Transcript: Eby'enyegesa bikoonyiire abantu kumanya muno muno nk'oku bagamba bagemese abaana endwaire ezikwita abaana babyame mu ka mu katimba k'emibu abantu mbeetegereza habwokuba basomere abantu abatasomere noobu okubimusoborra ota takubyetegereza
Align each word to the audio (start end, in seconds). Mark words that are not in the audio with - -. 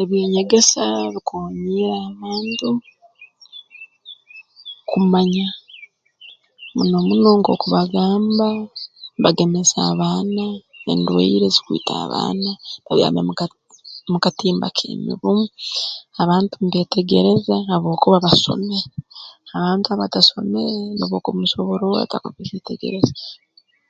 Eby'enyegesa 0.00 0.84
bikoonyiire 1.12 1.90
abantu 2.10 2.68
kumanya 4.88 5.46
muno 6.74 6.98
muno 7.08 7.30
nk'oku 7.38 7.66
bagamba 7.76 8.48
bagemese 9.22 9.78
abaana 9.90 10.44
endwaire 10.90 11.44
ezikwita 11.48 11.92
abaana 12.04 12.50
babyame 12.86 13.20
mu 13.28 13.32
ka 13.38 13.46
mu 14.10 14.18
katimba 14.24 14.66
k'emibu 14.76 15.32
abantu 16.22 16.54
mbeetegereza 16.64 17.56
habwokuba 17.70 18.24
basomere 18.26 18.88
abantu 19.56 19.86
abatasomere 19.90 20.74
noobu 20.96 21.14
okubimusoborra 21.16 21.84
ota 21.88 22.12
takubyetegereza 22.12 23.14